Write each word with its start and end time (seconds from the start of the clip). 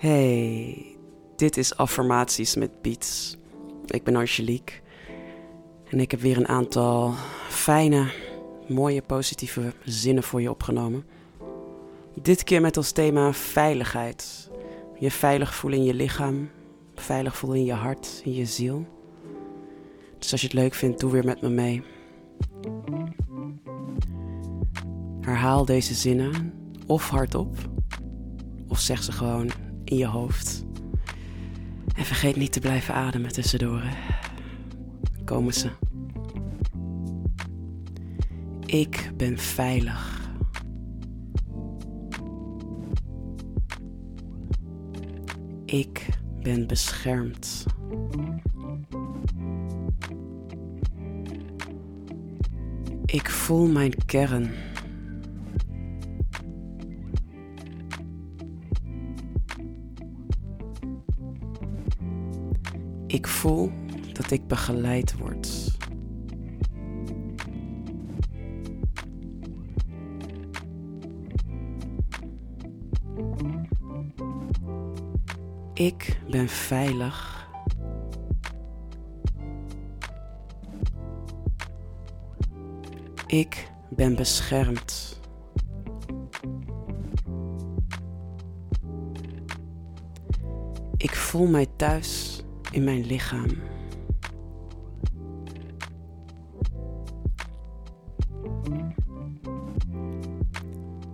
Hey, 0.00 0.96
dit 1.36 1.56
is 1.56 1.76
Affirmaties 1.76 2.54
met 2.54 2.82
Beats. 2.82 3.36
Ik 3.86 4.04
ben 4.04 4.16
Angelique 4.16 4.74
en 5.90 6.00
ik 6.00 6.10
heb 6.10 6.20
weer 6.20 6.36
een 6.36 6.48
aantal 6.48 7.14
fijne, 7.48 8.12
mooie, 8.68 9.02
positieve 9.02 9.72
zinnen 9.84 10.22
voor 10.22 10.40
je 10.40 10.50
opgenomen. 10.50 11.04
Dit 12.22 12.44
keer 12.44 12.60
met 12.60 12.76
als 12.76 12.92
thema 12.92 13.32
veiligheid. 13.32 14.50
Je 14.98 15.10
veilig 15.10 15.54
voelen 15.54 15.78
in 15.78 15.84
je 15.84 15.94
lichaam, 15.94 16.50
veilig 16.94 17.36
voelen 17.36 17.58
in 17.58 17.64
je 17.64 17.72
hart, 17.72 18.20
in 18.24 18.34
je 18.34 18.46
ziel. 18.46 18.86
Dus 20.18 20.32
als 20.32 20.40
je 20.40 20.46
het 20.46 20.56
leuk 20.56 20.74
vindt, 20.74 21.00
doe 21.00 21.10
weer 21.10 21.24
met 21.24 21.40
me 21.40 21.48
mee. 21.48 21.82
Herhaal 25.20 25.64
deze 25.64 25.94
zinnen 25.94 26.52
of 26.86 27.08
hardop, 27.08 27.56
of 28.68 28.78
zeg 28.78 29.02
ze 29.02 29.12
gewoon 29.12 29.50
in 29.90 29.96
je 29.96 30.06
hoofd. 30.06 30.64
En 31.94 32.04
vergeet 32.04 32.36
niet 32.36 32.52
te 32.52 32.60
blijven 32.60 32.94
ademen 32.94 33.32
tussendoor. 33.32 33.82
Komen 35.24 35.54
ze. 35.54 35.70
Ik 38.66 39.12
ben 39.16 39.38
veilig. 39.38 40.30
Ik 45.64 46.08
ben 46.42 46.66
beschermd. 46.66 47.64
Ik 53.04 53.30
voel 53.30 53.66
mijn 53.66 54.04
kern. 54.06 54.69
Ik 63.10 63.26
voel 63.26 63.72
dat 64.12 64.30
ik 64.30 64.46
begeleid 64.46 65.18
word. 65.18 65.78
Ik 75.74 76.20
ben 76.30 76.48
veilig. 76.48 77.48
Ik 83.26 83.70
ben 83.88 84.16
beschermd. 84.16 85.20
Ik 90.96 91.14
voel 91.14 91.46
mij 91.46 91.66
thuis 91.76 92.39
in 92.70 92.84
mijn 92.84 93.06
lichaam. 93.06 93.48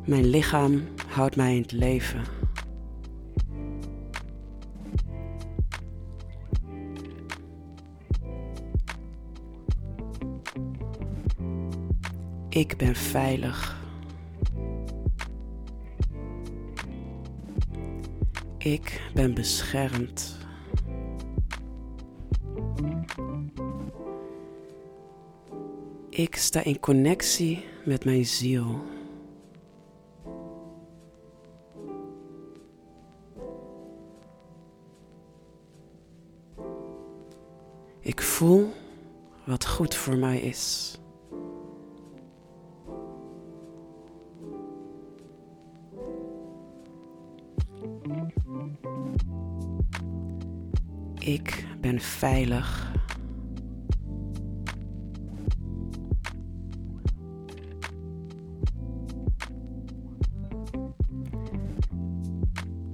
Mijn 0.05 0.27
lichaam 0.27 0.83
houdt 1.09 1.37
mij 1.37 1.55
in 1.57 1.63
het 1.63 1.73
leven. 1.73 2.21
Ik 12.49 12.77
ben 12.77 12.95
veilig. 12.95 13.77
Ik 18.59 19.11
ben 19.15 19.35
beschermd. 19.35 20.46
Ik 26.17 26.37
sta 26.37 26.65
in 26.65 26.81
connectie 26.81 27.65
met 27.85 28.05
mijn 28.05 28.27
ziel. 28.27 28.83
Ik 38.01 38.23
voel 38.23 38.73
wat 39.45 39.67
goed 39.67 39.95
voor 39.95 40.17
mij 40.17 40.39
is. 40.39 40.99
Ik 51.19 51.67
ben 51.81 52.01
veilig. 52.01 52.95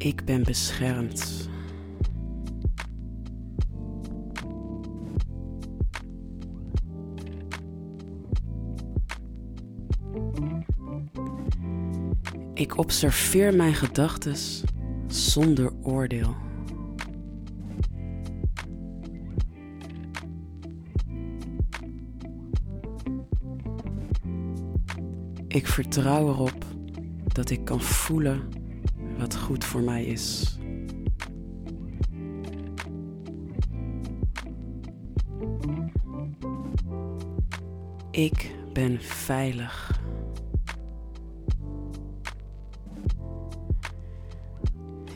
Ik 0.02 0.24
ben 0.24 0.42
beschermd. 0.42 1.48
Ik 12.54 12.78
observeer 12.78 13.54
mijn 13.54 13.74
gedachten 13.74 14.36
zonder 15.06 15.72
oordeel. 15.82 16.34
Ik 25.48 25.66
vertrouw 25.66 26.28
erop 26.28 26.64
dat 27.26 27.50
ik 27.50 27.64
kan 27.64 27.80
voelen 27.80 28.61
wat 29.18 29.36
goed 29.36 29.64
voor 29.64 29.80
mij 29.80 30.04
is. 30.04 30.56
Ik 38.10 38.54
ben 38.72 39.00
veilig. 39.00 40.00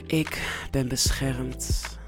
Ik 0.06 0.66
ben 0.70 0.88
beschermd. 0.88 1.98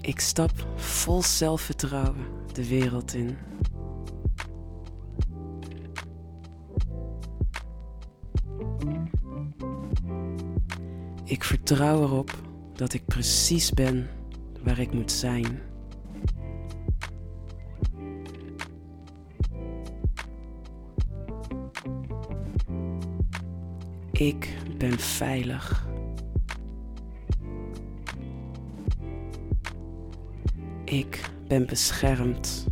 Ik 0.00 0.20
stap 0.20 0.66
vol 0.76 1.22
zelfvertrouwen 1.22 2.26
de 2.52 2.68
wereld 2.68 3.14
in. 3.14 3.36
Ik 11.34 11.44
vertrouw 11.44 12.02
erop 12.02 12.30
dat 12.74 12.92
ik 12.92 13.04
precies 13.04 13.70
ben 13.70 14.08
waar 14.62 14.78
ik 14.78 14.92
moet 14.92 15.12
zijn. 15.12 15.60
Ik 24.12 24.56
ben 24.78 24.98
veilig. 24.98 25.86
Ik 30.84 31.30
ben 31.48 31.66
beschermd. 31.66 32.66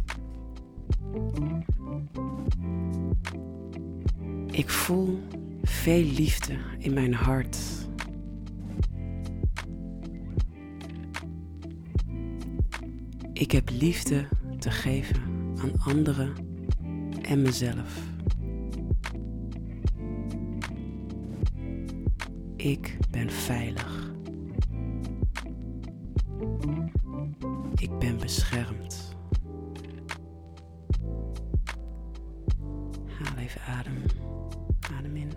Ik 4.50 4.71
voel 4.71 5.19
veel 5.62 6.05
liefde 6.05 6.56
in 6.79 6.93
mijn 6.93 7.15
hart. 7.15 7.81
Ik 13.43 13.53
heb 13.53 13.71
liefde 13.71 14.29
te 14.59 14.71
geven 14.71 15.23
aan 15.62 15.73
anderen 15.85 16.35
en 17.23 17.43
mezelf. 17.43 18.00
Ik 22.56 22.99
ben 23.11 23.31
veilig. 23.31 24.12
Ik 27.75 27.99
ben 27.99 28.19
beschermd. 28.19 29.17
Haal 33.06 33.37
even 33.39 33.61
adem. 33.61 34.03
Adem 34.99 35.17
in. 35.17 35.31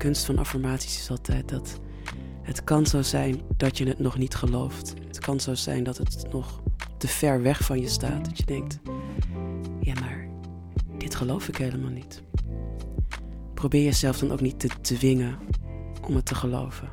Kunst 0.00 0.24
van 0.24 0.38
affirmaties 0.38 0.98
is 0.98 1.10
altijd 1.10 1.48
dat 1.48 1.80
het 2.42 2.64
kan 2.64 2.86
zo 2.86 3.02
zijn 3.02 3.40
dat 3.56 3.78
je 3.78 3.86
het 3.86 3.98
nog 3.98 4.18
niet 4.18 4.34
gelooft. 4.34 4.94
Het 5.06 5.18
kan 5.18 5.40
zo 5.40 5.54
zijn 5.54 5.84
dat 5.84 5.98
het 5.98 6.26
nog 6.32 6.62
te 6.98 7.08
ver 7.08 7.42
weg 7.42 7.64
van 7.64 7.80
je 7.80 7.88
staat. 7.88 8.24
Dat 8.24 8.38
je 8.38 8.44
denkt, 8.44 8.78
ja 9.80 9.94
maar 10.00 10.28
dit 10.98 11.14
geloof 11.14 11.48
ik 11.48 11.56
helemaal 11.56 11.90
niet. 11.90 12.22
Probeer 13.54 13.82
jezelf 13.82 14.18
dan 14.18 14.32
ook 14.32 14.40
niet 14.40 14.58
te 14.58 14.68
dwingen 14.80 15.38
om 16.06 16.14
het 16.14 16.26
te 16.26 16.34
geloven. 16.34 16.88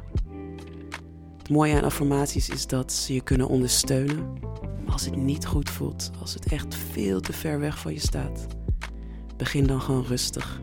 Het 1.38 1.50
mooie 1.50 1.76
aan 1.76 1.84
affirmaties 1.84 2.50
is 2.50 2.68
dat 2.68 2.92
ze 2.94 3.14
je 3.14 3.22
kunnen 3.22 3.48
ondersteunen. 3.48 4.34
Maar 4.84 4.94
als 4.94 5.06
het 5.06 5.16
niet 5.16 5.46
goed 5.46 5.70
voelt, 5.70 6.12
als 6.20 6.34
het 6.34 6.52
echt 6.52 6.76
veel 6.76 7.20
te 7.20 7.34
ver 7.34 7.60
weg 7.60 7.80
van 7.80 7.94
je 7.94 8.00
staat, 8.00 8.48
begin 9.38 9.68
dan 9.68 9.82
gewoon 9.82 10.06
rustig 10.06 10.62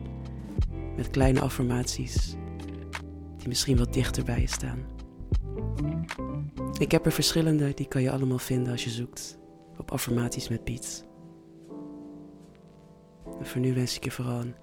met 0.95 1.09
kleine 1.09 1.41
affirmaties 1.41 2.35
die 3.37 3.47
misschien 3.47 3.77
wat 3.77 3.93
dichter 3.93 4.23
bij 4.23 4.41
je 4.41 4.47
staan. 4.47 4.79
Ik 6.77 6.91
heb 6.91 7.05
er 7.05 7.11
verschillende, 7.11 7.73
die 7.73 7.87
kan 7.87 8.01
je 8.01 8.11
allemaal 8.11 8.37
vinden 8.37 8.71
als 8.71 8.83
je 8.83 8.89
zoekt 8.89 9.37
op 9.77 9.91
affirmaties 9.91 10.49
met 10.49 10.63
beats. 10.63 11.03
En 13.39 13.45
voor 13.45 13.61
nu 13.61 13.73
wens 13.73 13.95
ik 13.95 14.03
je 14.03 14.11
vooral 14.11 14.39
een 14.39 14.55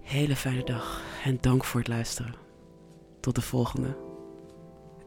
hele 0.00 0.36
fijne 0.36 0.64
dag 0.64 1.02
en 1.24 1.38
dank 1.40 1.64
voor 1.64 1.80
het 1.80 1.88
luisteren. 1.88 2.34
Tot 3.20 3.34
de 3.34 3.40
volgende. 3.40 3.96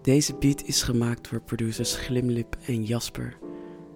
Deze 0.01 0.35
beat 0.35 0.63
is 0.63 0.81
gemaakt 0.81 1.29
door 1.29 1.41
producers 1.41 1.95
Glimlip 1.95 2.57
en 2.65 2.83
Jasper. 2.83 3.37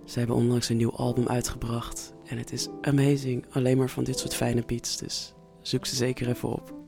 Ze 0.05 0.19
hebben 0.19 0.35
onlangs 0.35 0.69
een 0.69 0.77
nieuw 0.77 0.95
album 0.95 1.27
uitgebracht 1.27 2.13
en 2.25 2.37
het 2.37 2.51
is 2.51 2.69
amazing. 2.81 3.45
Alleen 3.49 3.77
maar 3.77 3.89
van 3.89 4.03
dit 4.03 4.19
soort 4.19 4.35
fijne 4.35 4.63
beats, 4.65 4.97
dus 4.97 5.33
zoek 5.69 5.85
ze 5.85 5.95
zeker 5.95 6.29
even 6.29 6.49
op. 6.49 6.78